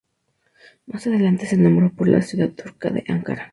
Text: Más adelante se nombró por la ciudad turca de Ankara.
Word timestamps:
Más 0.87 1.05
adelante 1.05 1.45
se 1.45 1.57
nombró 1.57 1.93
por 1.93 2.07
la 2.07 2.23
ciudad 2.23 2.49
turca 2.49 2.89
de 2.89 3.03
Ankara. 3.07 3.49